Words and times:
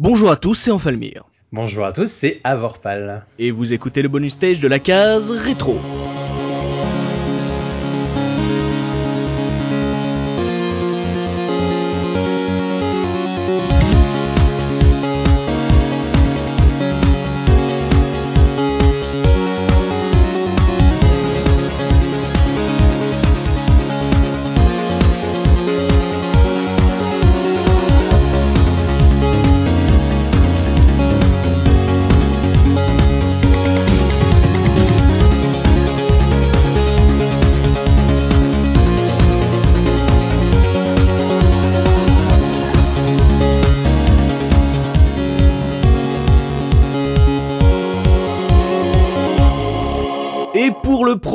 Bonjour 0.00 0.32
à 0.32 0.36
tous, 0.36 0.54
c'est 0.54 0.72
Enfalmir. 0.72 1.22
Bonjour 1.52 1.84
à 1.84 1.92
tous, 1.92 2.10
c'est 2.10 2.40
Avorpal. 2.42 3.24
Et 3.38 3.52
vous 3.52 3.72
écoutez 3.72 4.02
le 4.02 4.08
bonus 4.08 4.32
stage 4.32 4.58
de 4.58 4.66
la 4.66 4.80
case 4.80 5.30
rétro. 5.30 5.78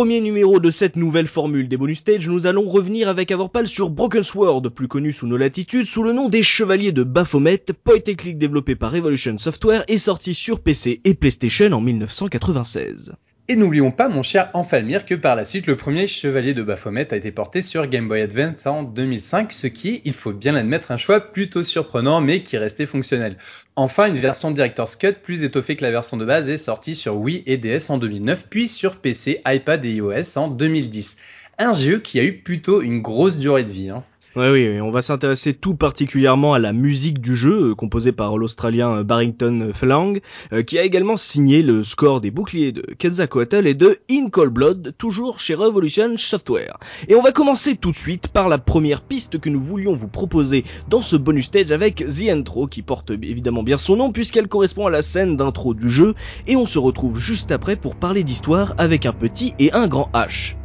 Premier 0.10 0.22
numéro 0.22 0.60
de 0.60 0.72
cette 0.72 0.96
nouvelle 0.96 1.28
formule 1.28 1.70
des 1.70 1.78
bonus 1.78 2.00
stage, 2.00 2.28
nous 2.28 2.48
allons 2.48 2.68
revenir 2.68 3.10
avec 3.10 3.30
Avorpal 3.30 3.68
sur 3.68 3.92
Broken 3.92 4.24
Sword, 4.24 4.64
plus 4.72 4.88
connu 4.88 5.14
sous 5.14 5.28
nos 5.28 5.38
latitudes 5.38 5.86
sous 5.86 6.02
le 6.02 6.14
nom 6.14 6.30
des 6.30 6.42
Chevaliers 6.42 6.92
de 6.92 7.04
Baphomet, 7.04 7.64
point 7.84 7.98
and 7.98 8.16
click 8.18 8.40
développé 8.40 8.76
par 8.76 8.92
Revolution 8.92 9.38
Software 9.38 9.84
et 9.88 10.00
sorti 10.00 10.34
sur 10.34 10.62
PC 10.62 11.00
et 11.04 11.14
PlayStation 11.14 11.72
en 11.74 11.82
1996. 11.82 13.14
Et 13.52 13.56
n'oublions 13.56 13.90
pas, 13.90 14.10
mon 14.10 14.22
cher 14.22 14.52
Enfalmir, 14.54 15.06
que 15.06 15.16
par 15.16 15.36
la 15.36 15.44
suite, 15.44 15.66
le 15.66 15.76
premier 15.76 16.06
Chevalier 16.06 16.54
de 16.54 16.62
Baphomet 16.62 17.12
a 17.12 17.18
été 17.18 17.32
porté 17.32 17.64
sur 17.64 17.88
Game 17.88 18.08
Boy 18.08 18.22
Advance 18.22 18.68
en 18.68 18.84
2005, 18.84 19.52
ce 19.52 19.66
qui 19.66 20.02
il 20.06 20.14
faut 20.14 20.34
bien 20.34 20.52
l'admettre, 20.52 20.92
un 20.92 20.98
choix 20.98 21.20
plutôt 21.20 21.64
surprenant, 21.64 22.22
mais 22.22 22.44
qui 22.44 22.60
restait 22.60 22.86
fonctionnel. 22.86 23.38
Enfin, 23.76 24.06
une 24.06 24.20
version 24.20 24.52
Director's 24.52 24.96
Cut 24.98 25.14
plus 25.24 25.44
étoffée 25.44 25.76
que 25.76 25.84
la 25.84 25.90
version 25.90 26.16
de 26.16 26.26
base 26.26 26.48
est 26.48 26.60
sortie 26.60 26.94
sur 26.94 27.18
Wii 27.18 27.42
et 27.48 27.58
DS 27.58 27.90
en 27.90 27.98
2009, 27.98 28.46
puis 28.52 28.68
sur 28.68 28.98
PC, 28.98 29.42
iPad 29.48 29.84
et 29.84 29.94
iOS 29.94 30.38
en 30.38 30.48
2010. 30.48 31.18
Un 31.58 31.74
jeu 31.74 31.98
qui 31.98 32.20
a 32.20 32.24
eu 32.24 32.34
plutôt 32.34 32.84
une 32.84 33.02
grosse 33.02 33.40
durée 33.40 33.64
de 33.64 33.72
vie. 33.72 33.90
Hein. 33.90 34.04
Ouais, 34.36 34.52
oui, 34.52 34.80
on 34.80 34.92
va 34.92 35.02
s'intéresser 35.02 35.56
tout 35.56 35.74
particulièrement 35.74 36.54
à 36.54 36.60
la 36.60 36.72
musique 36.72 37.20
du 37.20 37.36
jeu, 37.36 37.72
euh, 37.72 37.76
composée 37.76 38.12
par 38.12 38.38
l'Australien 38.38 38.98
euh, 38.98 39.04
Barrington 39.04 39.72
Flang, 39.74 40.20
euh, 40.54 40.62
qui 40.62 40.78
a 40.78 40.84
également 40.84 41.18
signé 41.18 41.64
le 41.64 41.84
score 41.84 42.22
des 42.22 42.30
boucliers 42.30 42.72
de 42.72 42.82
Quetzalcoatl 43.00 43.66
et 43.66 43.74
de 43.74 43.98
In 44.12 44.30
Cold 44.30 44.54
Blood, 44.54 44.94
toujours 45.00 45.40
chez 45.40 45.56
Revolution 45.56 46.16
Software. 46.16 46.78
Et 47.08 47.16
on 47.16 47.24
va 47.24 47.32
commencer 47.32 47.76
tout 47.76 47.90
de 47.90 47.96
suite 47.96 48.28
par 48.28 48.50
la 48.50 48.60
première 48.60 49.02
piste 49.02 49.40
que 49.40 49.50
nous 49.50 49.60
voulions 49.60 49.96
vous 49.96 50.08
proposer 50.08 50.64
dans 50.90 51.02
ce 51.02 51.16
bonus 51.16 51.48
stage 51.48 51.72
avec 51.72 52.06
The 52.06 52.30
Intro, 52.30 52.68
qui 52.68 52.84
porte 52.84 53.10
évidemment 53.10 53.64
bien 53.64 53.80
son 53.80 53.96
nom 53.96 54.12
puisqu'elle 54.12 54.48
correspond 54.48 54.86
à 54.86 54.92
la 54.92 55.02
scène 55.02 55.38
d'intro 55.38 55.74
du 55.74 55.90
jeu, 55.90 56.14
et 56.46 56.56
on 56.56 56.68
se 56.68 56.78
retrouve 56.78 57.18
juste 57.18 57.52
après 57.52 57.76
pour 57.76 57.96
parler 57.96 58.24
d'histoire 58.24 58.76
avec 58.78 59.08
un 59.08 59.14
petit 59.14 59.56
et 59.58 59.74
un 59.74 59.88
grand 59.88 60.12
H. 60.14 60.56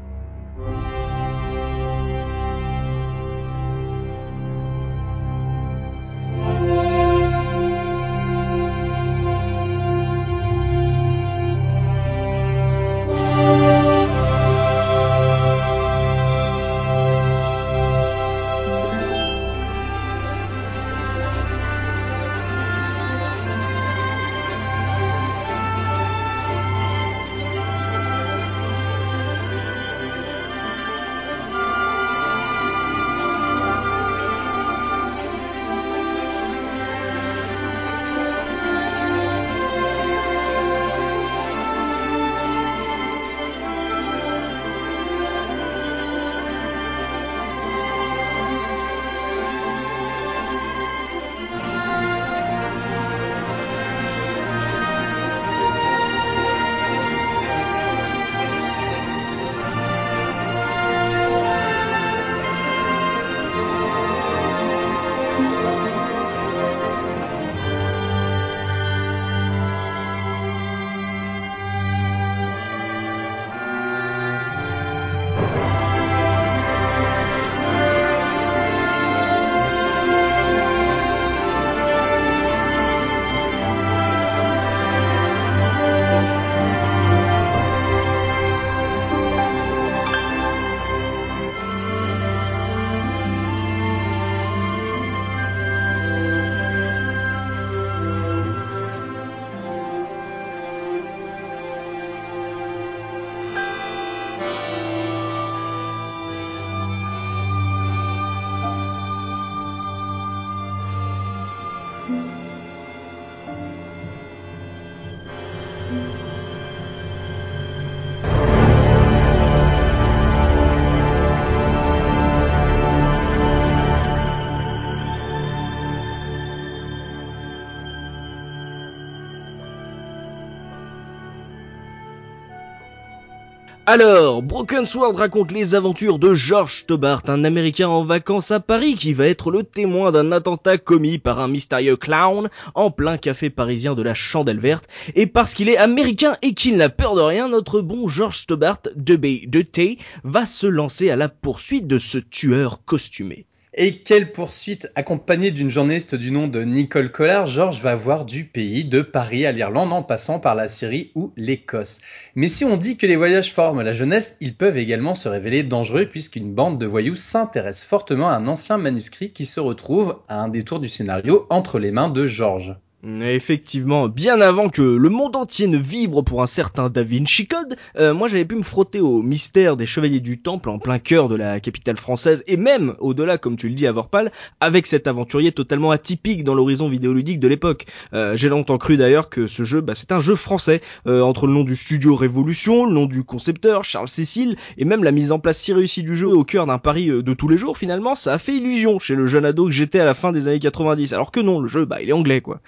Alors, 133.86 134.42
Broken 134.42 134.86
Sword 134.86 135.14
raconte 135.14 135.52
les 135.52 135.74
aventures 135.74 136.18
de 136.18 136.32
George 136.32 136.80
Stobart, 136.80 137.20
un 137.28 137.44
Américain 137.44 137.86
en 137.86 138.02
vacances 138.02 138.50
à 138.50 138.58
Paris 138.58 138.94
qui 138.94 139.12
va 139.12 139.26
être 139.26 139.50
le 139.50 139.62
témoin 139.62 140.10
d'un 140.10 140.32
attentat 140.32 140.78
commis 140.78 141.18
par 141.18 141.38
un 141.38 141.48
mystérieux 141.48 141.98
clown 141.98 142.48
en 142.74 142.90
plein 142.90 143.18
café 143.18 143.50
parisien 143.50 143.94
de 143.94 144.00
la 144.00 144.14
Chandelle 144.14 144.58
Verte. 144.58 144.88
Et 145.14 145.26
parce 145.26 145.52
qu'il 145.52 145.68
est 145.68 145.76
américain 145.76 146.38
et 146.40 146.54
qu'il 146.54 146.78
n'a 146.78 146.88
peur 146.88 147.14
de 147.14 147.20
rien, 147.20 147.50
notre 147.50 147.82
bon 147.82 148.08
George 148.08 148.38
Stobart, 148.38 148.80
de 148.96 149.16
B 149.16 149.46
de 149.46 149.60
T, 149.60 149.98
va 150.22 150.46
se 150.46 150.66
lancer 150.66 151.10
à 151.10 151.16
la 151.16 151.28
poursuite 151.28 151.86
de 151.86 151.98
ce 151.98 152.16
tueur 152.16 152.80
costumé. 152.86 153.44
Et 153.76 153.98
quelle 153.98 154.30
poursuite 154.30 154.88
accompagnée 154.94 155.50
d'une 155.50 155.68
journaliste 155.68 156.14
du 156.14 156.30
nom 156.30 156.46
de 156.46 156.62
Nicole 156.62 157.10
Collard, 157.10 157.46
George 157.46 157.80
va 157.80 157.96
voir 157.96 158.24
du 158.24 158.44
pays, 158.44 158.84
de 158.84 159.02
Paris 159.02 159.46
à 159.46 159.50
l'Irlande 159.50 159.92
en 159.92 160.04
passant 160.04 160.38
par 160.38 160.54
la 160.54 160.68
Syrie 160.68 161.10
ou 161.16 161.32
l'Écosse. 161.36 161.98
Mais 162.36 162.46
si 162.46 162.64
on 162.64 162.76
dit 162.76 162.96
que 162.96 163.06
les 163.06 163.16
voyages 163.16 163.52
forment 163.52 163.82
la 163.82 163.92
jeunesse, 163.92 164.36
ils 164.40 164.54
peuvent 164.54 164.78
également 164.78 165.16
se 165.16 165.28
révéler 165.28 165.64
dangereux 165.64 166.06
puisqu'une 166.06 166.54
bande 166.54 166.78
de 166.78 166.86
voyous 166.86 167.16
s'intéresse 167.16 167.82
fortement 167.82 168.28
à 168.28 168.36
un 168.36 168.46
ancien 168.46 168.78
manuscrit 168.78 169.32
qui 169.32 169.44
se 169.44 169.58
retrouve 169.58 170.20
à 170.28 170.40
un 170.40 170.46
détour 170.46 170.78
du 170.78 170.88
scénario 170.88 171.44
entre 171.50 171.80
les 171.80 171.90
mains 171.90 172.10
de 172.10 172.28
George. 172.28 172.76
Effectivement, 173.06 174.08
bien 174.08 174.40
avant 174.40 174.70
que 174.70 174.80
le 174.80 175.08
monde 175.10 175.36
entier 175.36 175.66
ne 175.66 175.76
vibre 175.76 176.24
pour 176.24 176.42
un 176.42 176.46
certain 176.46 176.88
Da 176.88 177.02
Vinci 177.02 177.46
Code, 177.46 177.76
euh, 177.98 178.14
moi 178.14 178.28
j'avais 178.28 178.46
pu 178.46 178.54
me 178.54 178.62
frotter 178.62 179.00
au 179.00 179.20
mystère 179.20 179.76
des 179.76 179.84
Chevaliers 179.84 180.20
du 180.20 180.40
Temple 180.40 180.70
en 180.70 180.78
plein 180.78 180.98
cœur 180.98 181.28
de 181.28 181.34
la 181.34 181.60
capitale 181.60 181.98
française 181.98 182.42
et 182.46 182.56
même 182.56 182.94
au-delà, 183.00 183.36
comme 183.36 183.56
tu 183.56 183.68
le 183.68 183.74
dis 183.74 183.86
à 183.86 183.92
Vorpal, 183.92 184.32
avec 184.60 184.86
cet 184.86 185.06
aventurier 185.06 185.52
totalement 185.52 185.90
atypique 185.90 186.44
dans 186.44 186.54
l'horizon 186.54 186.88
vidéoludique 186.88 187.40
de 187.40 187.48
l'époque. 187.48 187.84
Euh, 188.14 188.36
j'ai 188.36 188.48
longtemps 188.48 188.78
cru 188.78 188.96
d'ailleurs 188.96 189.28
que 189.28 189.48
ce 189.48 189.64
jeu, 189.64 189.82
bah, 189.82 189.94
c'est 189.94 190.10
un 190.10 190.20
jeu 190.20 190.34
français, 190.34 190.80
euh, 191.06 191.20
entre 191.20 191.46
le 191.46 191.52
nom 191.52 191.64
du 191.64 191.76
studio 191.76 192.14
Révolution, 192.14 192.86
le 192.86 192.94
nom 192.94 193.04
du 193.04 193.22
concepteur 193.22 193.84
Charles 193.84 194.08
Cécile 194.08 194.56
et 194.78 194.86
même 194.86 195.04
la 195.04 195.12
mise 195.12 195.30
en 195.30 195.38
place 195.38 195.58
si 195.58 195.74
réussie 195.74 196.04
du 196.04 196.16
jeu 196.16 196.28
au 196.28 196.44
cœur 196.44 196.64
d'un 196.64 196.78
pari 196.78 197.08
de 197.08 197.34
tous 197.34 197.48
les 197.48 197.58
jours, 197.58 197.76
finalement, 197.76 198.14
ça 198.14 198.32
a 198.32 198.38
fait 198.38 198.54
illusion 198.54 198.98
chez 198.98 199.14
le 199.14 199.26
jeune 199.26 199.44
ado 199.44 199.66
que 199.66 199.72
j'étais 199.72 200.00
à 200.00 200.06
la 200.06 200.14
fin 200.14 200.32
des 200.32 200.48
années 200.48 200.58
90. 200.58 201.12
Alors 201.12 201.30
que 201.30 201.40
non, 201.40 201.60
le 201.60 201.68
jeu, 201.68 201.84
bah, 201.84 202.00
il 202.00 202.08
est 202.08 202.14
anglais 202.14 202.40
quoi. 202.40 202.62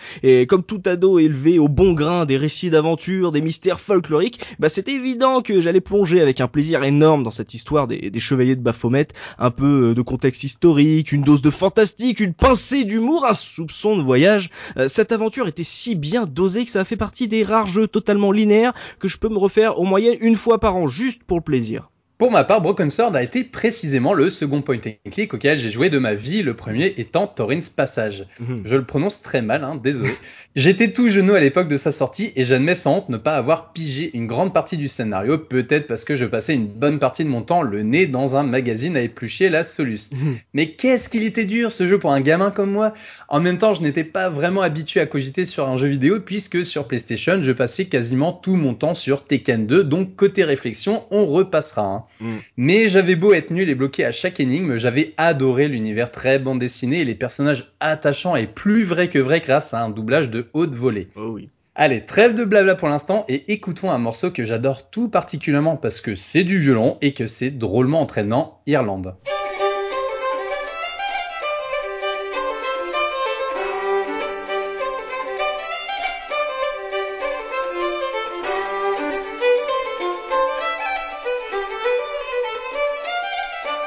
Comme 0.47 0.63
tout 0.63 0.83
ado 0.87 1.19
élevé 1.19 1.59
au 1.59 1.69
bon 1.69 1.93
grain 1.93 2.25
des 2.25 2.37
récits 2.37 2.71
d'aventure, 2.71 3.33
des 3.33 3.41
mystères 3.41 3.81
folkloriques, 3.81 4.41
bah 4.59 4.69
c'était 4.69 4.93
évident 4.93 5.43
que 5.43 5.61
j'allais 5.61 5.81
plonger 5.81 6.21
avec 6.21 6.41
un 6.41 6.49
plaisir 6.49 6.83
énorme 6.85 7.23
dans 7.23 7.31
cette 7.31 7.55
histoire 7.55 7.87
des, 7.87 8.13
chevaliers 8.19 8.57
de 8.57 8.63
Baphomet, 8.63 9.09
un 9.39 9.51
peu 9.51 9.91
euh, 9.91 9.95
de 9.95 10.03
contexte 10.03 10.45
historique, 10.45 11.13
une 11.13 11.23
dose 11.23 11.43
de 11.43 11.51
fantastique, 11.51 12.21
une 12.21 12.35
pincée 12.35 12.85
d'humour, 12.85 13.25
un 13.27 13.33
soupçon 13.33 13.97
de 13.97 14.03
voyage. 14.03 14.51
Euh, 14.77 14.89
cette 14.89 15.13
aventure 15.13 15.49
était 15.49 15.63
si 15.63 15.95
bien 15.95 16.27
dosée 16.27 16.65
que 16.65 16.71
ça 16.71 16.81
a 16.81 16.85
fait 16.85 16.97
partie 16.97 17.29
des 17.29 17.45
rares 17.45 17.67
jeux 17.67 17.89
totalement 17.89 18.33
linéaires 18.33 18.75
que 18.99 19.09
je 19.09 19.19
peux 19.19 19.29
me 19.29 19.39
refaire 19.39 19.79
au 19.79 19.85
moyenne 19.85 20.17
une 20.21 20.37
fois 20.37 20.59
par 20.59 20.77
an, 20.77 20.89
juste 20.89 21.23
pour 21.25 21.39
le 21.39 21.45
plaisir. 21.45 21.91
Pour 22.19 22.31
ma 22.31 22.45
part, 22.45 22.63
Broken 22.63 22.89
Sword 22.89 23.15
a 23.15 23.23
été 23.23 23.45
précisément 23.45 24.15
le 24.15 24.31
second 24.31 24.63
point 24.63 24.79
and 24.87 25.11
click 25.11 25.35
auquel 25.35 25.59
j'ai 25.59 25.69
joué 25.69 25.91
de 25.91 25.99
ma 25.99 26.15
vie, 26.15 26.43
le 26.43 26.55
premier 26.55 26.95
étant 26.97 27.27
Thorin's 27.27 27.69
Passage. 27.69 28.25
Mhm. 28.41 28.63
Je 28.65 28.77
le 28.77 28.85
prononce 28.85 29.21
très 29.21 29.43
mal, 29.43 29.65
hein, 29.65 29.79
désolé. 29.83 30.13
J'étais 30.57 30.93
tout 30.93 31.11
genou 31.11 31.35
à 31.35 31.41
l'époque 31.41 31.69
de 31.69 31.77
sa 31.77 31.93
sortie 31.93 32.33
et 32.35 32.45
j'admets 32.45 32.75
sans 32.75 32.97
honte 32.97 33.11
ne 33.11 33.19
pas 33.19 33.37
avoir 33.37 33.75
pigé 33.75 34.11
une 34.15 34.27
grande 34.27 34.55
partie 34.55 34.79
du 34.79 34.89
scénario, 34.89 35.37
peut-être 35.37 35.87
parce 35.87 36.07
que 36.07 36.17
je 36.17 36.25
passais 36.25 36.55
une 36.55 36.69
bonne 36.69 36.99
partie 36.99 37.23
de 37.23 37.29
mon 37.29 37.43
temps 37.43 37.61
le 37.61 37.83
nez 37.83 38.07
dans 38.07 38.35
un 38.35 38.45
magazine 38.45 38.97
à 38.97 39.03
éplucher 39.03 39.51
la 39.51 39.63
Solus. 39.63 40.09
Mhm. 40.13 40.39
Mais 40.55 40.71
qu'est-ce 40.71 41.11
qu'il 41.11 41.23
était 41.23 41.45
dur 41.45 41.71
ce 41.71 41.87
jeu 41.87 41.99
pour 41.99 42.13
un 42.13 42.23
gamin 42.23 42.51
comme 42.51 42.71
moi 42.71 42.95
En 43.29 43.41
même 43.41 43.59
temps, 43.59 43.75
je 43.75 43.83
n'étais 43.83 44.05
pas 44.05 44.31
vraiment 44.31 44.63
habitué 44.63 45.01
à 45.01 45.07
cogiter 45.07 45.45
sur 45.45 45.69
un 45.69 45.77
jeu 45.77 45.89
vidéo 45.89 46.21
puisque 46.21 46.65
sur 46.65 46.89
PlayStation, 46.89 47.43
je 47.43 47.53
passais 47.53 47.85
quasiment 47.85 48.33
tout 48.33 48.57
mon 48.57 48.73
temps 48.73 48.95
sur 48.95 49.23
Tekken 49.23 49.67
2, 49.67 49.85
donc 49.85 50.17
côté 50.17 50.45
réflexion, 50.45 51.05
on 51.11 51.27
repassera. 51.27 51.83
Hein. 51.83 52.06
Mm. 52.21 52.37
Mais 52.57 52.89
j'avais 52.89 53.17
beau 53.17 53.33
être 53.33 53.51
nul 53.51 53.69
et 53.69 53.75
bloqué 53.75 54.05
à 54.05 54.13
chaque 54.13 54.41
énigme, 54.41 54.77
j'avais 54.77 55.15
adoré 55.17 55.69
l'univers 55.69 56.11
très 56.11 56.39
bande 56.39 56.59
dessinée 56.59 57.01
et 57.01 57.05
les 57.05 57.15
personnages 57.15 57.73
attachants 57.81 58.37
et 58.37 58.47
plus 58.47 58.85
vrais 58.85 59.09
que 59.09 59.19
vrais 59.19 59.41
grâce 59.41 59.75
à 59.75 59.83
un 59.83 59.89
doublage 59.89 60.31
de 60.31 60.49
haute 60.53 60.75
volée. 60.75 61.09
Oh 61.17 61.31
oui. 61.35 61.49
Allez, 61.79 62.07
trêve 62.07 62.35
de 62.35 62.45
blabla 62.45 62.75
pour 62.75 62.89
l'instant 62.89 63.27
et 63.29 63.53
écoutons 63.53 63.91
un 63.91 63.99
morceau 63.99 64.31
que 64.31 64.45
j'adore 64.45 64.89
tout 64.89 65.11
particulièrement 65.11 65.77
parce 65.77 66.01
que 66.01 66.15
c'est 66.15 66.43
du 66.43 66.59
violon 66.59 66.97
et 67.03 67.13
que 67.13 67.27
c'est 67.27 67.51
drôlement 67.51 68.01
entraînant, 68.01 68.63
Irlande. 68.67 69.15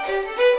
Thank 0.09 0.25
you. 0.37 0.58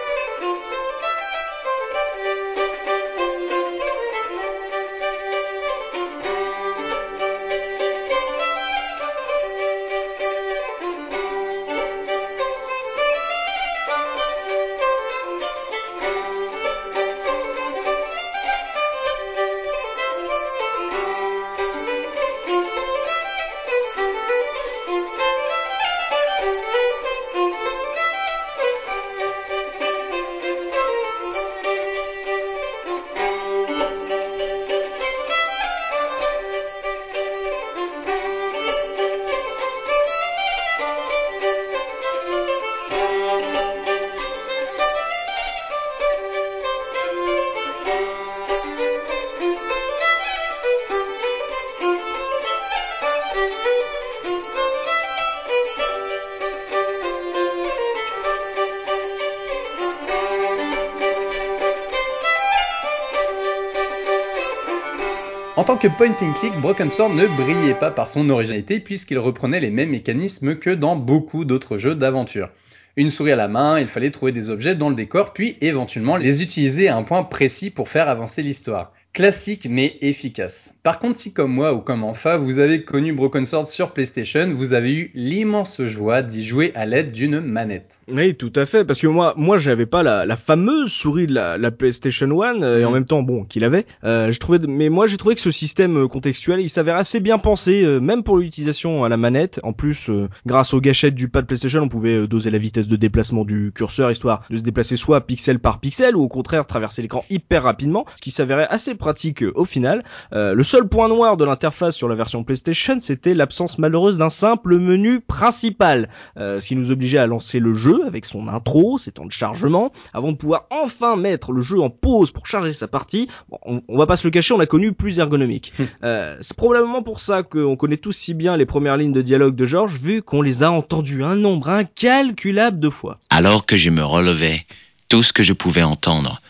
Que 65.81 65.89
point 65.89 66.15
and 66.21 66.35
click, 66.35 66.53
Broken 66.61 66.91
Sword 66.91 67.15
ne 67.15 67.27
brillait 67.27 67.75
pas 67.75 67.91
par 67.91 68.07
son 68.07 68.29
originalité 68.29 68.81
puisqu'il 68.81 69.19
reprenait 69.19 69.61
les 69.61 69.71
mêmes 69.71 69.89
mécanismes 69.89 70.57
que 70.57 70.69
dans 70.69 70.95
beaucoup 70.95 71.47
d'autres 71.47 71.79
jeux 71.79 71.95
d'aventure. 71.95 72.51
Une 72.97 73.09
souris 73.09 73.33
à 73.33 73.37
la 73.37 73.49
main, 73.49 73.81
il 73.81 73.87
fallait 73.87 74.11
trouver 74.11 74.33
des 74.33 74.51
objets 74.51 74.75
dans 74.75 74.91
le 74.91 74.95
décor 74.95 75.33
puis 75.33 75.57
éventuellement 75.63 76.19
les 76.19 76.43
utiliser 76.43 76.89
à 76.89 76.97
un 76.97 77.03
point 77.03 77.23
précis 77.23 77.71
pour 77.71 77.89
faire 77.89 78.11
avancer 78.11 78.43
l'histoire. 78.43 78.93
Classique 79.13 79.67
mais 79.69 79.97
efficace. 80.03 80.75
Par 80.85 81.01
contre, 81.01 81.19
si 81.19 81.33
comme 81.33 81.53
moi 81.53 81.75
ou 81.75 81.81
comme 81.81 82.05
Enfa, 82.05 82.39
vous 82.39 82.61
avez 82.61 82.85
connu 82.85 83.13
Broken 83.13 83.45
Sword 83.45 83.67
sur 83.67 83.91
PlayStation, 83.91 84.53
vous 84.55 84.73
avez 84.73 84.95
eu 84.95 85.11
l'immense 85.15 85.83
joie 85.83 86.23
d'y 86.23 86.47
jouer 86.47 86.71
à 86.77 86.87
l'aide 86.87 87.11
d'une 87.11 87.41
manette. 87.41 88.01
Oui, 88.07 88.37
tout 88.37 88.53
à 88.55 88.67
fait, 88.67 88.85
parce 88.85 89.01
que 89.01 89.09
moi, 89.09 89.35
moi, 89.37 89.59
j'avais 89.59 89.85
pas 89.85 90.05
la, 90.05 90.37
fameuse 90.37 90.93
souris 90.93 91.27
de 91.27 91.35
la, 91.35 91.71
PlayStation 91.73 92.41
1 92.41 92.63
euh, 92.63 92.81
et 92.81 92.85
en 92.85 92.91
mm. 92.91 92.95
même 92.95 93.05
temps, 93.05 93.23
bon, 93.25 93.45
qu'il 93.45 93.65
avait. 93.65 93.85
Euh, 94.05 94.31
je 94.31 94.39
trouvais, 94.39 94.61
mais 94.61 94.89
moi, 94.89 95.07
j'ai 95.07 95.17
trouvé 95.17 95.35
que 95.35 95.41
ce 95.41 95.51
système 95.51 96.05
euh, 96.05 96.07
contextuel, 96.07 96.61
il 96.61 96.71
s'avère 96.71 96.97
assez 96.97 97.19
bien 97.19 97.39
pensé, 97.39 97.85
même 98.01 98.23
pour 98.23 98.39
l'utilisation 98.39 99.03
à 99.03 99.09
la 99.09 99.17
manette. 99.17 99.59
En 99.65 99.73
plus, 99.73 100.09
grâce 100.47 100.73
aux 100.73 100.81
gâchettes 100.81 101.17
du 101.17 101.29
pad 101.29 101.47
PlayStation, 101.47 101.81
on 101.83 101.89
pouvait 101.89 102.29
doser 102.29 102.51
la 102.51 102.59
vitesse 102.59 102.87
de 102.87 102.97
déplacement 102.97 103.45
du 103.45 103.73
curseur 103.75 104.11
histoire 104.11 104.45
de 104.51 104.57
se 104.57 104.63
déplacer 104.63 104.97
soit 104.97 105.21
pixel 105.23 105.59
par 105.59 105.81
pixel 105.81 106.15
ou 106.15 106.23
au 106.23 106.29
contraire 106.29 106.65
traverser 106.65 107.03
l'écran 107.03 107.25
hyper 107.29 107.65
rapidement, 107.65 108.07
ce 108.15 108.23
qui 108.23 108.31
s'avérait 108.31 108.69
assez 108.69 108.95
pratique 109.01 109.45
au 109.57 109.65
final. 109.65 110.05
Euh, 110.33 110.55
le 110.55 110.63
seul 110.63 110.87
point 110.87 111.09
noir 111.09 111.37
de 111.37 111.45
l'interface 111.45 111.97
sur 111.97 112.09
la 112.09 112.15
version 112.15 112.45
PlayStation, 112.45 113.01
c'était 113.01 113.35
l'absence 113.35 113.79
malheureuse 113.79 114.19
d'un 114.19 114.29
simple 114.29 114.79
menu 114.79 115.21
principal, 115.21 116.09
euh, 116.37 116.61
ce 116.61 116.69
qui 116.69 116.77
nous 116.77 116.93
obligeait 116.93 117.19
à 117.19 117.27
lancer 117.27 117.59
le 117.59 117.73
jeu 117.73 118.03
avec 118.07 118.27
son 118.27 118.47
intro, 118.47 118.99
ses 118.99 119.11
temps 119.11 119.27
de 119.27 119.33
chargement, 119.33 119.91
avant 120.15 120.31
de 120.31 120.37
pouvoir 120.37 120.67
enfin 120.71 121.17
mettre 121.17 121.51
le 121.51 121.63
jeu 121.63 121.81
en 121.81 121.91
pause 121.91 122.31
pour 122.31 122.47
charger 122.47 122.73
sa 122.73 122.87
partie. 122.87 123.29
on, 123.63 123.83
va 123.89 124.07
pas 124.07 124.17
se 124.17 124.27
le 124.27 124.31
cacher, 124.31 124.55
on 124.55 124.61
a 124.61 124.67
connu 124.67 124.93
plus 124.93 125.19
ergonomique. 125.19 125.73
Euh, 126.05 126.37
c'est 126.41 126.57
probablement 126.57 127.03
pour 127.03 127.21
ça 127.21 127.43
qu'on 127.43 127.77
connaît 127.77 127.97
tous 127.97 128.13
si 128.13 128.35
bien 128.35 128.57
les 128.57 128.67
premières 128.67 128.97
lignes 128.97 129.13
de 129.13 129.23
dialogue 129.23 129.57
de 129.57 129.65
George, 129.65 129.99
vu 130.01 130.23
qu'on 130.23 130.43
les 130.43 130.63
a 130.63 130.71
entendues 130.71 131.25
un 131.25 131.37
nombre 131.37 131.69
incalculable 131.71 132.79
de 132.79 132.91
fois. 132.91 133.17
Alors 133.31 133.67
que 133.67 133.77
je 133.77 133.91
me 133.91 134.05
relevais, 134.05 134.67
tout 135.09 135.23
ce 135.23 135.33
que 135.33 135.43
je 135.43 135.53
pouvais 135.53 135.83
entendre, 135.83 136.41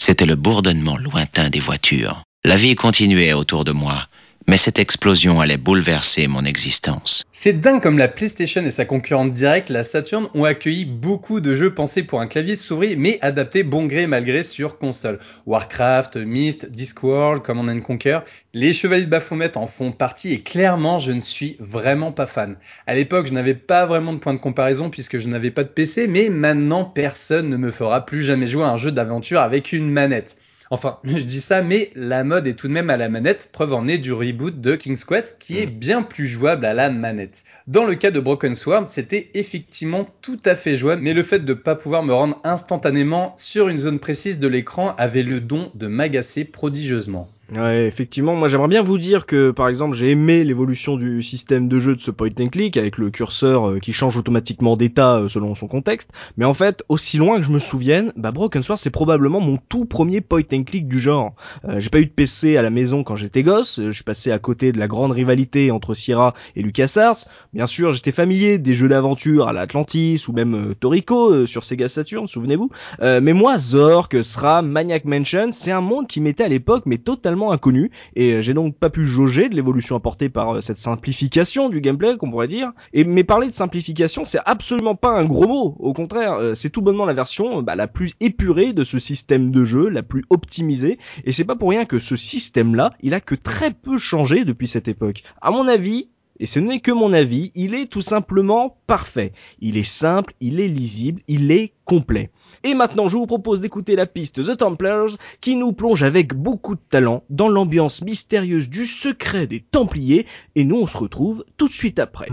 c'était 0.00 0.26
le 0.26 0.34
bourdonnement 0.34 0.96
lointain 0.96 1.50
des 1.50 1.60
voitures. 1.60 2.22
La 2.44 2.56
vie 2.56 2.74
continuait 2.74 3.34
autour 3.34 3.64
de 3.64 3.72
moi, 3.72 4.06
mais 4.46 4.56
cette 4.56 4.78
explosion 4.78 5.40
allait 5.40 5.56
bouleverser 5.56 6.26
mon 6.26 6.44
existence. 6.44 7.24
C'est 7.30 7.60
dingue 7.60 7.82
comme 7.82 7.98
la 7.98 8.08
PlayStation 8.08 8.62
et 8.64 8.70
sa 8.70 8.84
concurrente 8.84 9.32
directe, 9.32 9.70
la 9.70 9.84
Saturn, 9.84 10.28
ont 10.34 10.44
accueilli 10.44 10.84
beaucoup 10.84 11.40
de 11.40 11.54
jeux 11.54 11.72
pensés 11.72 12.02
pour 12.02 12.20
un 12.20 12.26
clavier 12.26 12.56
souris, 12.56 12.96
mais 12.96 13.18
adaptés 13.22 13.62
bon 13.62 13.86
gré 13.86 14.06
mal 14.06 14.24
gré 14.24 14.42
sur 14.42 14.78
console. 14.78 15.20
Warcraft, 15.46 16.16
Myst, 16.16 16.70
Discworld, 16.70 17.42
Command 17.42 17.80
Conquer, 17.80 18.20
les 18.52 18.72
Chevaliers 18.72 19.04
de 19.04 19.10
Baphomet 19.10 19.56
en 19.56 19.66
font 19.66 19.92
partie 19.92 20.32
et 20.32 20.42
clairement 20.42 20.98
je 20.98 21.12
ne 21.12 21.20
suis 21.20 21.56
vraiment 21.60 22.12
pas 22.12 22.26
fan. 22.26 22.56
À 22.86 22.94
l'époque 22.94 23.26
je 23.26 23.32
n'avais 23.32 23.54
pas 23.54 23.86
vraiment 23.86 24.12
de 24.12 24.18
point 24.18 24.34
de 24.34 24.40
comparaison 24.40 24.90
puisque 24.90 25.18
je 25.18 25.28
n'avais 25.28 25.50
pas 25.50 25.64
de 25.64 25.68
PC, 25.68 26.08
mais 26.08 26.28
maintenant 26.28 26.84
personne 26.84 27.48
ne 27.48 27.56
me 27.56 27.70
fera 27.70 28.04
plus 28.04 28.22
jamais 28.22 28.46
jouer 28.46 28.64
à 28.64 28.70
un 28.70 28.76
jeu 28.76 28.90
d'aventure 28.90 29.40
avec 29.40 29.72
une 29.72 29.90
manette. 29.90 30.36
Enfin, 30.70 30.98
je 31.04 31.18
dis 31.18 31.40
ça, 31.40 31.62
mais 31.62 31.90
la 31.96 32.22
mode 32.22 32.46
est 32.46 32.54
tout 32.54 32.68
de 32.68 32.72
même 32.72 32.90
à 32.90 32.96
la 32.96 33.08
manette, 33.08 33.50
preuve 33.52 33.74
en 33.74 33.88
est 33.88 33.98
du 33.98 34.12
reboot 34.12 34.60
de 34.60 34.76
King's 34.76 35.04
Quest, 35.04 35.36
qui 35.38 35.58
est 35.58 35.66
mm. 35.66 35.70
bien 35.70 36.02
plus 36.02 36.26
jouable 36.26 36.64
à 36.64 36.72
la 36.72 36.90
manette. 36.90 37.44
Dans 37.66 37.84
le 37.84 37.96
cas 37.96 38.10
de 38.10 38.20
Broken 38.20 38.54
Sword, 38.54 38.86
c'était 38.86 39.30
effectivement 39.34 40.08
tout 40.22 40.38
à 40.44 40.54
fait 40.54 40.76
jouable, 40.76 41.02
mais 41.02 41.12
le 41.12 41.24
fait 41.24 41.40
de 41.40 41.52
ne 41.52 41.58
pas 41.58 41.74
pouvoir 41.74 42.04
me 42.04 42.14
rendre 42.14 42.40
instantanément 42.44 43.34
sur 43.36 43.68
une 43.68 43.78
zone 43.78 43.98
précise 43.98 44.38
de 44.38 44.48
l'écran 44.48 44.94
avait 44.96 45.24
le 45.24 45.40
don 45.40 45.72
de 45.74 45.88
m'agacer 45.88 46.44
prodigieusement. 46.44 47.28
Ouais, 47.52 47.86
effectivement, 47.86 48.36
moi 48.36 48.46
j'aimerais 48.46 48.68
bien 48.68 48.82
vous 48.82 48.96
dire 48.96 49.26
que 49.26 49.50
par 49.50 49.66
exemple 49.68 49.96
j'ai 49.96 50.10
aimé 50.10 50.44
l'évolution 50.44 50.96
du 50.96 51.20
système 51.20 51.66
de 51.66 51.80
jeu 51.80 51.96
de 51.96 52.00
ce 52.00 52.12
point 52.12 52.28
and 52.38 52.46
click 52.46 52.76
avec 52.76 52.96
le 52.96 53.10
curseur 53.10 53.70
euh, 53.70 53.78
qui 53.80 53.92
change 53.92 54.16
automatiquement 54.16 54.76
d'état 54.76 55.16
euh, 55.16 55.28
selon 55.28 55.56
son 55.56 55.66
contexte, 55.66 56.12
mais 56.36 56.44
en 56.44 56.54
fait, 56.54 56.84
aussi 56.88 57.16
loin 57.16 57.38
que 57.38 57.42
je 57.42 57.50
me 57.50 57.58
souvienne, 57.58 58.12
bah 58.14 58.30
Broken 58.30 58.62
Sword 58.62 58.78
c'est 58.78 58.90
probablement 58.90 59.40
mon 59.40 59.56
tout 59.56 59.84
premier 59.84 60.20
point 60.20 60.42
and 60.52 60.62
click 60.62 60.86
du 60.86 61.00
genre. 61.00 61.34
Euh, 61.64 61.80
j'ai 61.80 61.90
pas 61.90 61.98
eu 61.98 62.06
de 62.06 62.10
PC 62.10 62.56
à 62.56 62.62
la 62.62 62.70
maison 62.70 63.02
quand 63.02 63.16
j'étais 63.16 63.42
gosse, 63.42 63.80
je 63.84 63.90
suis 63.90 64.04
passé 64.04 64.30
à 64.30 64.38
côté 64.38 64.70
de 64.70 64.78
la 64.78 64.86
grande 64.86 65.10
rivalité 65.10 65.72
entre 65.72 65.94
Sierra 65.94 66.34
et 66.54 66.62
LucasArts. 66.62 67.26
Bien 67.52 67.66
sûr, 67.66 67.90
j'étais 67.90 68.12
familier 68.12 68.58
des 68.58 68.74
jeux 68.74 68.88
d'aventure 68.88 69.48
à 69.48 69.52
l'Atlantis 69.52 70.22
ou 70.28 70.32
même 70.32 70.76
Toriko 70.78 71.46
sur 71.46 71.64
Sega 71.64 71.88
Saturn, 71.88 72.28
souvenez-vous. 72.28 72.70
mais 73.00 73.32
moi, 73.32 73.58
Zork, 73.58 74.22
SRAM, 74.22 74.68
Maniac 74.68 75.04
Mansion, 75.04 75.50
c'est 75.50 75.72
un 75.72 75.80
monde 75.80 76.06
qui 76.06 76.20
m'était 76.20 76.44
à 76.44 76.48
l'époque 76.48 76.84
mais 76.86 76.98
totalement 76.98 77.39
inconnu 77.48 77.90
et 78.14 78.34
euh, 78.34 78.42
j'ai 78.42 78.54
donc 78.54 78.76
pas 78.76 78.90
pu 78.90 79.04
jauger 79.04 79.48
de 79.48 79.54
l'évolution 79.54 79.96
apportée 79.96 80.28
par 80.28 80.56
euh, 80.56 80.60
cette 80.60 80.78
simplification 80.78 81.68
du 81.68 81.80
gameplay 81.80 82.16
qu'on 82.16 82.30
pourrait 82.30 82.48
dire. 82.48 82.72
Et 82.92 83.04
mais 83.04 83.24
parler 83.24 83.48
de 83.48 83.52
simplification, 83.52 84.24
c'est 84.24 84.40
absolument 84.44 84.94
pas 84.94 85.10
un 85.10 85.24
gros 85.24 85.46
mot. 85.46 85.76
Au 85.78 85.92
contraire, 85.92 86.34
euh, 86.34 86.54
c'est 86.54 86.70
tout 86.70 86.82
bonnement 86.82 87.06
la 87.06 87.14
version 87.14 87.62
bah, 87.62 87.76
la 87.76 87.88
plus 87.88 88.12
épurée 88.20 88.72
de 88.72 88.84
ce 88.84 88.98
système 88.98 89.50
de 89.50 89.64
jeu, 89.64 89.88
la 89.88 90.02
plus 90.02 90.24
optimisée. 90.30 90.98
Et 91.24 91.32
c'est 91.32 91.44
pas 91.44 91.56
pour 91.56 91.70
rien 91.70 91.84
que 91.86 91.98
ce 91.98 92.16
système-là, 92.16 92.92
il 93.00 93.14
a 93.14 93.20
que 93.20 93.34
très 93.34 93.70
peu 93.70 93.98
changé 93.98 94.44
depuis 94.44 94.68
cette 94.68 94.88
époque. 94.88 95.22
À 95.40 95.50
mon 95.50 95.66
avis, 95.66 96.08
et 96.40 96.46
ce 96.46 96.58
n'est 96.58 96.80
que 96.80 96.90
mon 96.90 97.12
avis, 97.12 97.52
il 97.54 97.74
est 97.74 97.86
tout 97.86 98.00
simplement 98.00 98.78
parfait. 98.86 99.32
Il 99.60 99.76
est 99.76 99.82
simple, 99.82 100.34
il 100.40 100.58
est 100.58 100.68
lisible, 100.68 101.20
il 101.28 101.52
est 101.52 101.74
complet. 101.84 102.30
Et 102.64 102.74
maintenant, 102.74 103.08
je 103.08 103.18
vous 103.18 103.26
propose 103.26 103.60
d'écouter 103.60 103.94
la 103.94 104.06
piste 104.06 104.42
The 104.42 104.56
Templars 104.56 105.10
qui 105.42 105.54
nous 105.54 105.72
plonge 105.72 106.02
avec 106.02 106.34
beaucoup 106.34 106.74
de 106.74 106.80
talent 106.88 107.24
dans 107.28 107.48
l'ambiance 107.48 108.00
mystérieuse 108.02 108.70
du 108.70 108.86
secret 108.86 109.46
des 109.46 109.60
Templiers 109.60 110.26
et 110.54 110.64
nous 110.64 110.76
on 110.76 110.86
se 110.86 110.96
retrouve 110.96 111.44
tout 111.58 111.68
de 111.68 111.74
suite 111.74 111.98
après. 111.98 112.28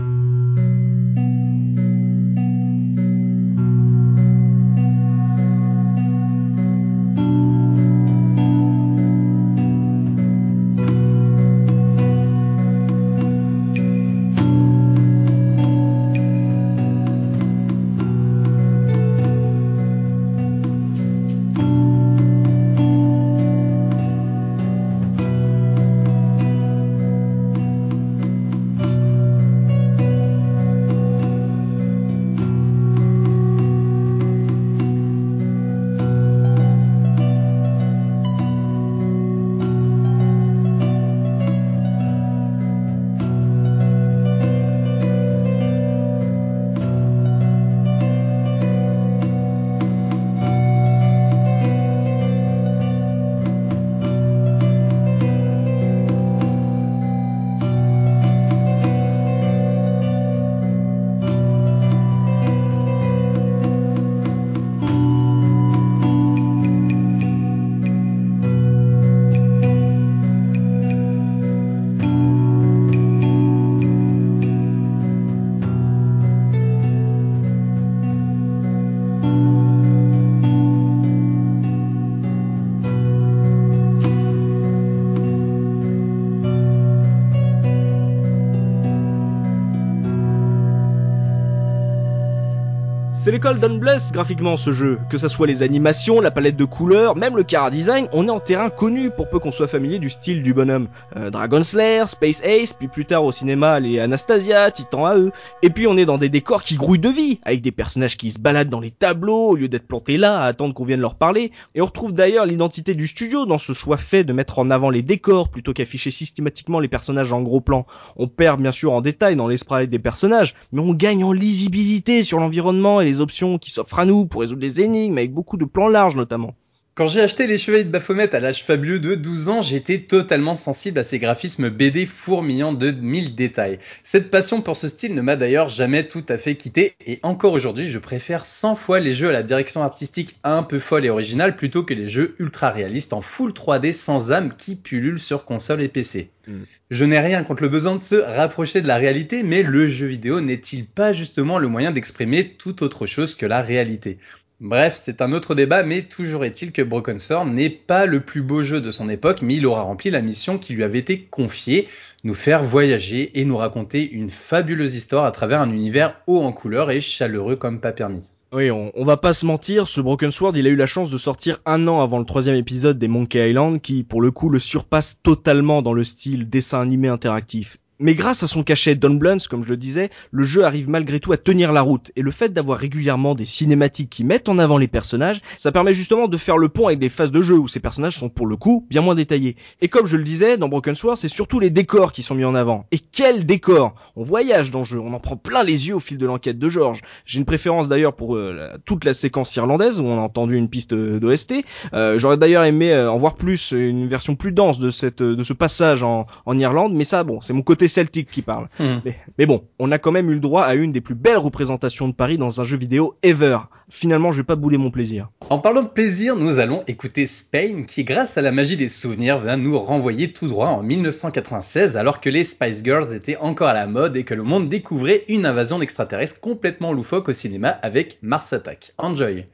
C'est 93.48 93.54
l'école 93.54 93.70
d'Unbless 93.70 94.12
graphiquement 94.12 94.58
ce 94.58 94.72
jeu. 94.72 94.98
Que 95.08 95.16
ça 95.16 95.30
soit 95.30 95.46
les 95.46 95.62
animations, 95.62 96.20
la 96.20 96.30
palette 96.30 96.56
de 96.56 96.66
couleurs, 96.66 97.16
même 97.16 97.34
le 97.34 97.44
car 97.44 97.70
design, 97.70 98.06
on 98.12 98.28
est 98.28 98.30
en 98.30 98.40
terrain 98.40 98.68
connu 98.68 99.08
pour 99.10 99.30
peu 99.30 99.38
qu'on 99.38 99.52
soit 99.52 99.66
familier 99.66 99.98
du 99.98 100.10
style 100.10 100.42
du 100.42 100.52
bonhomme. 100.52 100.88
Euh, 101.16 101.30
Dragon 101.30 101.62
Slayer, 101.62 102.04
Space 102.08 102.42
Ace, 102.44 102.74
puis 102.74 102.88
plus 102.88 103.06
tard 103.06 103.24
au 103.24 103.32
cinéma 103.32 103.80
les 103.80 104.00
Anastasia, 104.00 104.70
Titan 104.70 105.06
AE. 105.06 105.30
Et 105.62 105.70
puis 105.70 105.86
on 105.86 105.96
est 105.96 106.04
dans 106.04 106.18
des 106.18 106.28
décors 106.28 106.62
qui 106.62 106.74
grouillent 106.74 106.98
de 106.98 107.08
vie, 107.08 107.40
avec 107.42 107.62
des 107.62 107.72
personnages 107.72 108.18
qui 108.18 108.30
se 108.30 108.38
baladent 108.38 108.68
dans 108.68 108.80
les 108.80 108.90
tableaux 108.90 109.48
au 109.48 109.56
lieu 109.56 109.68
d'être 109.68 109.88
plantés 109.88 110.18
là 110.18 110.42
à 110.42 110.44
attendre 110.44 110.74
qu'on 110.74 110.84
vienne 110.84 111.00
leur 111.00 111.14
parler. 111.14 111.50
Et 111.74 111.80
on 111.80 111.86
retrouve 111.86 112.12
d'ailleurs 112.12 112.44
l'identité 112.44 112.94
du 112.94 113.06
studio 113.06 113.46
dans 113.46 113.56
ce 113.56 113.72
choix 113.72 113.96
fait 113.96 114.24
de 114.24 114.34
mettre 114.34 114.58
en 114.58 114.68
avant 114.68 114.90
les 114.90 115.02
décors 115.02 115.48
plutôt 115.48 115.72
qu'afficher 115.72 116.10
systématiquement 116.10 116.80
les 116.80 116.88
personnages 116.88 117.32
en 117.32 117.40
gros 117.40 117.62
plan. 117.62 117.86
On 118.16 118.28
perd 118.28 118.60
bien 118.60 118.72
sûr 118.72 118.92
en 118.92 119.00
détail 119.00 119.36
dans 119.36 119.48
les 119.48 119.56
sprites 119.56 119.88
des 119.88 119.98
personnages, 119.98 120.54
mais 120.70 120.82
on 120.82 120.92
gagne 120.92 121.24
en 121.24 121.32
lisibilité 121.32 122.22
sur 122.22 122.40
l'environnement 122.40 123.00
et 123.00 123.06
les 123.06 123.22
options 123.22 123.37
qui 123.60 123.70
s'offrent 123.70 124.00
à 124.00 124.04
nous 124.04 124.26
pour 124.26 124.40
résoudre 124.40 124.60
des 124.60 124.80
énigmes 124.80 125.18
avec 125.18 125.32
beaucoup 125.32 125.56
de 125.56 125.64
plans 125.64 125.88
larges 125.88 126.16
notamment. 126.16 126.54
Quand 126.98 127.06
j'ai 127.06 127.20
acheté 127.20 127.46
les 127.46 127.58
Chevaliers 127.58 127.84
de 127.84 127.90
Baphomet 127.90 128.34
à 128.34 128.40
l'âge 128.40 128.64
fabuleux 128.64 128.98
de 128.98 129.14
12 129.14 129.50
ans, 129.50 129.62
j'étais 129.62 130.00
totalement 130.00 130.56
sensible 130.56 130.98
à 130.98 131.04
ces 131.04 131.20
graphismes 131.20 131.70
BD 131.70 132.06
fourmillant 132.06 132.72
de 132.72 132.90
mille 132.90 133.36
détails. 133.36 133.78
Cette 134.02 134.30
passion 134.30 134.62
pour 134.62 134.76
ce 134.76 134.88
style 134.88 135.14
ne 135.14 135.22
m'a 135.22 135.36
d'ailleurs 135.36 135.68
jamais 135.68 136.08
tout 136.08 136.24
à 136.28 136.36
fait 136.36 136.56
quitté 136.56 136.96
et 137.06 137.20
encore 137.22 137.52
aujourd'hui 137.52 137.88
je 137.88 138.00
préfère 138.00 138.44
100 138.44 138.74
fois 138.74 138.98
les 138.98 139.12
jeux 139.12 139.28
à 139.28 139.32
la 139.32 139.44
direction 139.44 139.84
artistique 139.84 140.40
un 140.42 140.64
peu 140.64 140.80
folle 140.80 141.06
et 141.06 141.10
originale 141.10 141.54
plutôt 141.54 141.84
que 141.84 141.94
les 141.94 142.08
jeux 142.08 142.34
ultra 142.40 142.70
réalistes 142.70 143.12
en 143.12 143.20
full 143.20 143.52
3D 143.52 143.92
sans 143.92 144.32
âme 144.32 144.54
qui 144.58 144.74
pullulent 144.74 145.20
sur 145.20 145.44
console 145.44 145.82
et 145.82 145.88
PC. 145.88 146.30
Mm. 146.48 146.62
Je 146.90 147.04
n'ai 147.04 147.20
rien 147.20 147.44
contre 147.44 147.62
le 147.62 147.68
besoin 147.68 147.94
de 147.94 148.00
se 148.00 148.16
rapprocher 148.16 148.80
de 148.80 148.88
la 148.88 148.96
réalité, 148.96 149.44
mais 149.44 149.62
le 149.62 149.86
jeu 149.86 150.08
vidéo 150.08 150.40
n'est-il 150.40 150.84
pas 150.84 151.12
justement 151.12 151.58
le 151.58 151.68
moyen 151.68 151.92
d'exprimer 151.92 152.54
tout 152.54 152.82
autre 152.82 153.06
chose 153.06 153.36
que 153.36 153.46
la 153.46 153.62
réalité? 153.62 154.18
Bref, 154.60 155.00
c'est 155.00 155.22
un 155.22 155.32
autre 155.32 155.54
débat, 155.54 155.84
mais 155.84 156.02
toujours 156.02 156.44
est-il 156.44 156.72
que 156.72 156.82
Broken 156.82 157.20
Sword 157.20 157.46
n'est 157.46 157.70
pas 157.70 158.06
le 158.06 158.18
plus 158.18 158.42
beau 158.42 158.62
jeu 158.62 158.80
de 158.80 158.90
son 158.90 159.08
époque, 159.08 159.40
mais 159.40 159.54
il 159.54 159.66
aura 159.66 159.82
rempli 159.82 160.10
la 160.10 160.20
mission 160.20 160.58
qui 160.58 160.72
lui 160.72 160.82
avait 160.82 160.98
été 160.98 161.20
confiée, 161.20 161.86
nous 162.24 162.34
faire 162.34 162.64
voyager 162.64 163.38
et 163.38 163.44
nous 163.44 163.56
raconter 163.56 164.10
une 164.10 164.30
fabuleuse 164.30 164.96
histoire 164.96 165.26
à 165.26 165.30
travers 165.30 165.60
un 165.60 165.70
univers 165.70 166.20
haut 166.26 166.40
en 166.40 166.52
couleurs 166.52 166.90
et 166.90 167.00
chaleureux 167.00 167.54
comme 167.54 167.80
pas 167.80 167.92
permis. 167.92 168.24
Oui, 168.50 168.68
on, 168.72 168.90
on, 168.96 169.04
va 169.04 169.16
pas 169.16 169.32
se 169.32 169.46
mentir, 169.46 169.86
ce 169.86 170.00
Broken 170.00 170.32
Sword, 170.32 170.56
il 170.56 170.66
a 170.66 170.70
eu 170.70 170.76
la 170.76 170.86
chance 170.86 171.10
de 171.10 171.18
sortir 171.18 171.60
un 171.64 171.86
an 171.86 172.00
avant 172.02 172.18
le 172.18 172.24
troisième 172.24 172.56
épisode 172.56 172.98
des 172.98 173.06
Monkey 173.06 173.50
Island, 173.50 173.80
qui 173.80 174.02
pour 174.02 174.20
le 174.20 174.32
coup 174.32 174.48
le 174.48 174.58
surpasse 174.58 175.20
totalement 175.22 175.82
dans 175.82 175.92
le 175.92 176.02
style 176.02 176.50
dessin 176.50 176.80
animé 176.80 177.06
interactif. 177.06 177.78
Mais 178.00 178.14
grâce 178.14 178.44
à 178.44 178.46
son 178.46 178.62
cachet 178.62 178.94
Don 178.94 179.14
Blunts, 179.14 179.48
comme 179.50 179.64
je 179.64 179.70
le 179.70 179.76
disais, 179.76 180.10
le 180.30 180.44
jeu 180.44 180.64
arrive 180.64 180.88
malgré 180.88 181.18
tout 181.18 181.32
à 181.32 181.36
tenir 181.36 181.72
la 181.72 181.82
route. 181.82 182.12
Et 182.14 182.22
le 182.22 182.30
fait 182.30 182.52
d'avoir 182.52 182.78
régulièrement 182.78 183.34
des 183.34 183.44
cinématiques 183.44 184.08
qui 184.08 184.22
mettent 184.22 184.48
en 184.48 184.60
avant 184.60 184.78
les 184.78 184.86
personnages, 184.86 185.40
ça 185.56 185.72
permet 185.72 185.92
justement 185.92 186.28
de 186.28 186.36
faire 186.36 186.58
le 186.58 186.68
pont 186.68 186.86
avec 186.86 187.00
des 187.00 187.08
phases 187.08 187.32
de 187.32 187.42
jeu 187.42 187.56
où 187.56 187.66
ces 187.66 187.80
personnages 187.80 188.16
sont 188.16 188.28
pour 188.28 188.46
le 188.46 188.54
coup 188.54 188.86
bien 188.88 189.00
moins 189.00 189.16
détaillés. 189.16 189.56
Et 189.80 189.88
comme 189.88 190.06
je 190.06 190.16
le 190.16 190.22
disais, 190.22 190.56
dans 190.56 190.68
Broken 190.68 190.94
Sword, 190.94 191.16
c'est 191.16 191.26
surtout 191.26 191.58
les 191.58 191.70
décors 191.70 192.12
qui 192.12 192.22
sont 192.22 192.36
mis 192.36 192.44
en 192.44 192.54
avant. 192.54 192.86
Et 192.92 193.00
quel 193.00 193.46
décor 193.46 193.96
On 194.14 194.22
voyage 194.22 194.70
dans 194.70 194.80
le 194.80 194.84
jeu, 194.84 195.00
on 195.00 195.12
en 195.12 195.18
prend 195.18 195.36
plein 195.36 195.64
les 195.64 195.88
yeux 195.88 195.96
au 195.96 196.00
fil 196.00 196.18
de 196.18 196.26
l'enquête 196.26 196.60
de 196.60 196.68
George. 196.68 197.02
J'ai 197.24 197.38
une 197.40 197.44
préférence 197.44 197.88
d'ailleurs 197.88 198.14
pour 198.14 198.36
euh, 198.36 198.70
toute 198.84 199.04
la 199.04 199.12
séquence 199.12 199.56
irlandaise 199.56 199.98
où 199.98 200.04
on 200.04 200.18
a 200.18 200.22
entendu 200.22 200.56
une 200.56 200.68
piste 200.68 200.94
d'OST. 200.94 201.64
Euh, 201.94 202.16
J'aurais 202.16 202.36
d'ailleurs 202.36 202.62
aimé 202.62 202.92
euh, 202.92 203.10
en 203.10 203.16
voir 203.16 203.34
plus, 203.34 203.72
une 203.72 204.06
version 204.06 204.36
plus 204.36 204.52
dense 204.52 204.78
de 204.78 204.90
cette 204.90 205.20
de 205.20 205.42
ce 205.42 205.52
passage 205.52 206.04
en 206.04 206.26
Irlande, 206.46 206.94
mais 206.94 207.04
ça 207.04 207.24
bon, 207.24 207.40
c'est 207.40 207.52
mon 207.52 207.62
côté 207.62 207.87
celtique 207.88 208.30
qui 208.30 208.42
parle. 208.42 208.68
Hmm. 208.78 208.98
Mais, 209.38 209.46
bon, 209.46 209.64
on 209.78 209.90
a 209.92 209.98
quand 209.98 210.12
même 210.12 210.30
eu 210.30 210.34
le 210.34 210.40
droit 210.40 210.64
à 210.64 210.74
une 210.74 210.92
des 210.92 211.00
plus 211.00 211.14
belles 211.14 211.38
représentations 211.38 212.08
de 212.08 212.14
Paris 212.14 212.38
dans 212.38 212.60
un 212.60 212.64
jeu 212.64 212.76
vidéo 212.76 213.16
ever. 213.22 213.58
Finalement, 213.90 214.32
je 214.32 214.38
vais 214.38 214.46
pas 214.46 214.56
bouler 214.56 214.76
mon 214.76 214.90
plaisir. 214.90 215.30
En 215.48 215.58
parlant 215.58 215.82
de 215.82 215.88
plaisir, 215.88 216.36
nous 216.36 216.58
allons 216.58 216.84
écouter 216.86 217.26
Spain 217.26 217.82
qui, 217.86 218.04
grâce 218.04 218.36
à 218.36 218.42
la 218.42 218.52
magie 218.52 218.76
des 218.76 218.90
souvenirs, 218.90 219.38
va 219.38 219.56
nous 219.56 219.78
renvoyer 219.78 220.32
tout 220.32 220.46
droit 220.46 220.68
en 220.68 220.82
1996 220.82 221.96
alors 221.96 222.20
que 222.20 222.28
les 222.28 222.44
Spice 222.44 222.82
Girls 222.84 223.14
étaient 223.14 223.36
encore 223.36 223.68
à 223.68 223.74
la 223.74 223.86
mode 223.86 224.16
et 224.16 224.24
que 224.24 224.34
le 224.34 224.42
monde 224.42 224.68
découvrait 224.68 225.24
une 225.28 225.46
invasion 225.46 225.78
d'extraterrestres 225.78 226.40
complètement 226.40 226.92
loufoque 226.92 227.30
au 227.30 227.32
cinéma 227.32 227.70
avec 227.70 228.18
Mars 228.20 228.52
Attack. 228.52 228.92
Enjoy! 228.98 229.46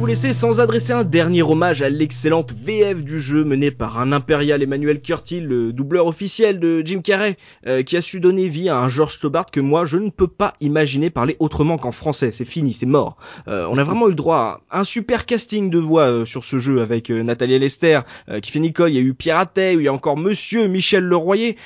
Vous 0.00 0.06
laisser 0.06 0.32
sans 0.32 0.62
adresser 0.62 0.94
un 0.94 1.04
dernier 1.04 1.42
hommage 1.42 1.82
à 1.82 1.90
l'excellente 1.90 2.54
VF 2.54 3.04
du 3.04 3.20
jeu 3.20 3.44
menée 3.44 3.70
par 3.70 4.00
un 4.00 4.12
impérial 4.12 4.62
Emmanuel 4.62 5.02
Curtil, 5.02 5.44
le 5.44 5.74
doubleur 5.74 6.06
officiel 6.06 6.58
de 6.58 6.80
Jim 6.82 7.02
Carrey, 7.02 7.36
euh, 7.66 7.82
qui 7.82 7.98
a 7.98 8.00
su 8.00 8.18
donner 8.18 8.48
vie 8.48 8.70
à 8.70 8.78
un 8.78 8.88
George 8.88 9.12
Stobart 9.12 9.50
que 9.50 9.60
moi 9.60 9.84
je 9.84 9.98
ne 9.98 10.08
peux 10.08 10.26
pas 10.26 10.54
imaginer 10.62 11.10
parler 11.10 11.36
autrement 11.38 11.76
qu'en 11.76 11.92
français. 11.92 12.30
C'est 12.32 12.46
fini, 12.46 12.72
c'est 12.72 12.86
mort. 12.86 13.18
Euh, 13.46 13.66
on 13.70 13.76
a 13.76 13.84
vraiment 13.84 14.06
eu 14.06 14.10
le 14.10 14.16
droit 14.16 14.62
à 14.70 14.80
un 14.80 14.84
super 14.84 15.26
casting 15.26 15.68
de 15.68 15.76
voix 15.76 16.04
euh, 16.04 16.24
sur 16.24 16.44
ce 16.44 16.58
jeu 16.58 16.80
avec 16.80 17.10
Nathalie 17.10 17.58
Lester 17.58 18.00
qui 18.42 18.50
fait 18.50 18.60
Nicole, 18.60 18.92
il 18.92 18.94
y 18.94 18.98
a 18.98 19.02
eu 19.02 19.12
Pierre 19.12 19.36
Attet, 19.36 19.74
il 19.74 19.82
y 19.82 19.88
a 19.88 19.92
encore 19.92 20.16
Monsieur 20.16 20.66
Michel 20.66 21.04
Leroyer. 21.04 21.56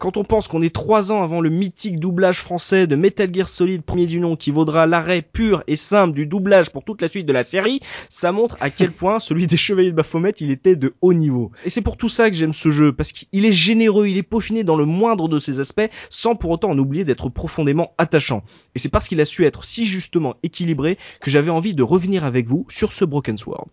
quand 0.00 0.16
on 0.16 0.24
pense 0.24 0.48
qu'on 0.48 0.62
est 0.62 0.74
trois 0.74 1.12
ans 1.12 1.22
avant 1.22 1.40
le 1.40 1.50
mythique 1.50 2.00
doublage 2.00 2.40
français 2.40 2.88
de 2.88 2.96
Metal 2.96 3.32
Gear 3.32 3.46
Solid 3.46 3.82
premier 3.82 4.06
du 4.06 4.18
nom 4.18 4.34
qui 4.34 4.50
vaudra 4.50 4.88
l'arrêt 4.88 5.22
pur 5.22 5.62
et 5.68 5.76
simple 5.76 6.14
du 6.14 6.26
doublage 6.26 6.70
pour 6.70 6.82
toute 6.82 7.00
la 7.00 7.08
suite 7.08 7.26
de 7.26 7.32
la 7.32 7.44
série, 7.44 7.80
ça 8.08 8.32
montre 8.32 8.56
à 8.60 8.70
quel 8.70 8.90
point 8.90 9.18
celui 9.18 9.46
des 9.46 9.56
Chevaliers 9.56 9.90
de 9.90 9.96
Baphomet 9.96 10.32
il 10.40 10.50
était 10.50 10.76
de 10.76 10.94
haut 11.00 11.14
niveau. 11.14 11.50
Et 11.64 11.70
c'est 11.70 11.82
pour 11.82 11.96
tout 11.96 12.08
ça 12.08 12.30
que 12.30 12.36
j'aime 12.36 12.54
ce 12.54 12.70
jeu, 12.70 12.92
parce 12.92 13.12
qu'il 13.12 13.44
est 13.44 13.52
généreux, 13.52 14.06
il 14.06 14.16
est 14.16 14.22
peaufiné 14.22 14.64
dans 14.64 14.76
le 14.76 14.84
moindre 14.84 15.28
de 15.28 15.38
ses 15.38 15.60
aspects, 15.60 15.88
sans 16.10 16.34
pour 16.34 16.50
autant 16.50 16.70
en 16.70 16.78
oublier 16.78 17.04
d'être 17.04 17.28
profondément 17.28 17.92
attachant. 17.98 18.42
Et 18.74 18.78
c'est 18.78 18.88
parce 18.88 19.08
qu'il 19.08 19.20
a 19.20 19.24
su 19.24 19.44
être 19.44 19.64
si 19.64 19.86
justement 19.86 20.34
équilibré 20.42 20.98
que 21.20 21.30
j'avais 21.30 21.50
envie 21.50 21.74
de 21.74 21.82
revenir 21.82 22.24
avec 22.24 22.46
vous 22.46 22.66
sur 22.68 22.92
ce 22.92 23.04
Broken 23.04 23.36
Sword. 23.36 23.68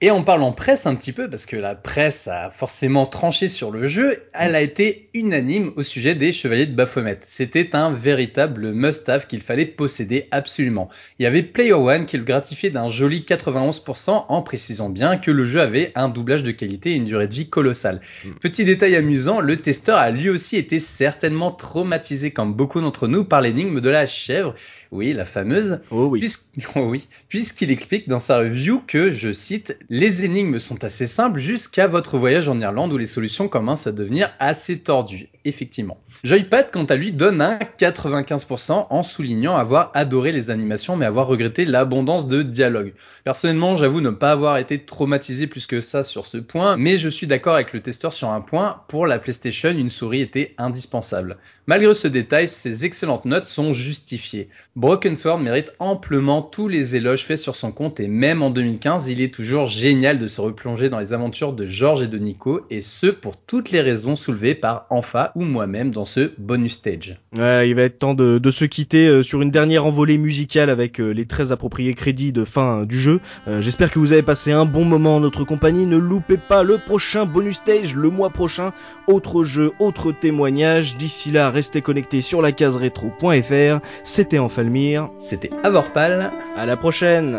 Et 0.00 0.10
en 0.10 0.22
parlant 0.22 0.52
presse 0.52 0.86
un 0.86 0.96
petit 0.96 1.12
peu, 1.12 1.30
parce 1.30 1.46
que 1.46 1.56
la 1.56 1.76
presse 1.76 2.26
a 2.26 2.50
forcément 2.50 3.06
tranché 3.06 3.48
sur 3.48 3.70
le 3.70 3.86
jeu, 3.86 4.24
elle 4.34 4.56
a 4.56 4.60
été 4.60 5.08
unanime 5.14 5.72
au 5.76 5.84
sujet 5.84 6.16
des 6.16 6.32
Chevaliers 6.32 6.66
de 6.66 6.74
Baphomet. 6.74 7.20
C'était 7.22 7.76
un 7.76 7.90
véritable 7.90 8.72
must-have 8.72 9.28
qu'il 9.28 9.40
fallait 9.40 9.66
posséder 9.66 10.26
absolument. 10.32 10.90
Il 11.18 11.22
y 11.22 11.26
avait 11.26 11.44
Player 11.44 11.72
One 11.72 12.06
qui 12.06 12.18
le 12.18 12.24
gratifiait 12.24 12.70
d'un 12.70 12.88
joli 12.88 13.20
91% 13.20 14.26
en 14.28 14.42
précisant 14.42 14.90
bien 14.90 15.16
que 15.16 15.30
le 15.30 15.44
jeu 15.44 15.60
avait 15.60 15.92
un 15.94 16.08
doublage 16.08 16.42
de 16.42 16.50
qualité 16.50 16.90
et 16.90 16.96
une 16.96 17.06
durée 17.06 17.28
de 17.28 17.34
vie 17.34 17.48
colossale. 17.48 18.00
Mm. 18.24 18.30
Petit 18.40 18.64
détail 18.64 18.96
amusant, 18.96 19.40
le 19.40 19.56
testeur 19.56 19.96
a 19.96 20.10
lui 20.10 20.28
aussi 20.28 20.56
été 20.56 20.80
certainement 20.80 21.52
traumatisé 21.52 22.32
comme 22.32 22.52
beaucoup 22.52 22.80
d'entre 22.80 23.06
nous 23.06 23.24
par 23.24 23.40
l'énigme 23.40 23.80
de 23.80 23.90
la 23.90 24.08
chèvre 24.08 24.54
oui, 24.94 25.12
la 25.12 25.24
fameuse. 25.24 25.80
Oh 25.90 26.06
oui. 26.06 26.24
oh 26.76 26.86
oui. 26.88 27.08
Puisqu'il 27.28 27.72
explique 27.72 28.08
dans 28.08 28.20
sa 28.20 28.38
review 28.38 28.80
que, 28.86 29.10
je 29.10 29.32
cite, 29.32 29.76
les 29.88 30.24
énigmes 30.24 30.58
sont 30.58 30.84
assez 30.84 31.06
simples 31.06 31.38
jusqu'à 31.38 31.86
votre 31.86 32.18
voyage 32.18 32.48
en 32.48 32.60
Irlande 32.60 32.92
où 32.92 32.98
les 32.98 33.06
solutions 33.06 33.48
commencent 33.48 33.86
à 33.86 33.92
devenir 33.92 34.30
assez 34.38 34.78
tordues. 34.78 35.28
Effectivement. 35.44 35.98
Joypad, 36.22 36.70
quant 36.72 36.84
à 36.84 36.96
lui, 36.96 37.12
donne 37.12 37.42
un 37.42 37.58
95% 37.78 38.86
en 38.88 39.02
soulignant 39.02 39.56
avoir 39.56 39.90
adoré 39.94 40.32
les 40.32 40.50
animations 40.50 40.96
mais 40.96 41.06
avoir 41.06 41.26
regretté 41.26 41.64
l'abondance 41.64 42.26
de 42.26 42.42
dialogue. 42.42 42.94
Personnellement, 43.24 43.76
j'avoue 43.76 44.00
ne 44.00 44.10
pas 44.10 44.32
avoir 44.32 44.58
été 44.58 44.84
traumatisé 44.84 45.46
plus 45.46 45.66
que 45.66 45.80
ça 45.80 46.02
sur 46.02 46.26
ce 46.26 46.38
point, 46.38 46.76
mais 46.76 46.98
je 46.98 47.08
suis 47.08 47.26
d'accord 47.26 47.54
avec 47.54 47.72
le 47.72 47.80
testeur 47.80 48.12
sur 48.12 48.30
un 48.30 48.40
point. 48.40 48.82
Pour 48.88 49.06
la 49.06 49.18
PlayStation, 49.18 49.70
une 49.70 49.90
souris 49.90 50.22
était 50.22 50.54
indispensable. 50.58 51.38
Malgré 51.66 51.94
ce 51.94 52.08
détail, 52.08 52.48
ces 52.48 52.84
excellentes 52.84 53.24
notes 53.24 53.46
sont 53.46 53.72
justifiées. 53.72 54.48
Broken 54.76 55.14
Sword 55.14 55.40
mérite 55.40 55.72
amplement 55.78 56.42
tous 56.42 56.68
les 56.68 56.96
éloges 56.96 57.24
faits 57.24 57.38
sur 57.38 57.56
son 57.56 57.72
compte 57.72 58.00
et 58.00 58.08
même 58.08 58.42
en 58.42 58.50
2015, 58.50 59.08
il 59.08 59.20
est 59.20 59.32
toujours 59.32 59.66
génial 59.76 60.18
de 60.18 60.26
se 60.26 60.40
replonger 60.40 60.88
dans 60.88 60.98
les 60.98 61.12
aventures 61.12 61.52
de 61.52 61.66
George 61.66 62.02
et 62.02 62.06
de 62.06 62.18
Nico 62.18 62.62
et 62.70 62.80
ce 62.80 63.06
pour 63.06 63.36
toutes 63.36 63.70
les 63.70 63.80
raisons 63.80 64.16
soulevées 64.16 64.54
par 64.54 64.86
Enfa 64.90 65.32
ou 65.34 65.42
moi-même 65.42 65.90
dans 65.90 66.04
ce 66.04 66.32
bonus 66.38 66.74
stage. 66.74 67.18
Ouais, 67.34 67.68
il 67.68 67.74
va 67.74 67.82
être 67.82 67.98
temps 67.98 68.14
de, 68.14 68.50
se 68.50 68.64
quitter 68.64 69.08
euh, 69.08 69.22
sur 69.22 69.42
une 69.42 69.50
dernière 69.50 69.86
envolée 69.86 70.18
musicale 70.18 70.70
avec 70.70 71.00
euh, 71.00 71.10
les 71.10 71.26
très 71.26 71.50
appropriés 71.50 71.94
crédits 71.94 72.32
de 72.32 72.44
fin 72.44 72.80
euh, 72.80 72.84
du 72.84 72.98
jeu. 72.98 73.20
J'espère 73.58 73.90
que 73.90 73.98
vous 73.98 74.12
avez 74.12 74.22
passé 74.22 74.52
un 74.52 74.64
bon 74.64 74.84
moment 74.84 75.16
en 75.16 75.20
notre 75.20 75.44
compagnie. 75.44 75.86
Ne 75.86 75.96
loupez 75.96 76.36
pas 76.36 76.62
le 76.62 76.78
prochain 76.78 77.26
bonus 77.26 77.56
stage 77.56 77.94
le 77.94 78.10
mois 78.10 78.30
prochain. 78.30 78.72
Autre 79.06 79.42
jeu, 79.42 79.72
autre 79.78 80.12
témoignage. 80.12 80.96
D'ici 80.96 81.30
là, 81.30 81.50
restez 81.50 81.82
connectés 81.82 82.20
sur 82.20 82.42
la 82.42 82.52
case 82.52 82.76
rétro.fr. 82.76 83.80
C'était 84.04 84.38
Enfalmir. 84.38 85.08
C'était 85.18 85.50
Avorpal. 85.62 86.32
À 86.56 86.66
la 86.66 86.76
prochaine. 86.76 87.38